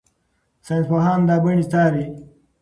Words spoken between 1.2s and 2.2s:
دا بڼې څاري.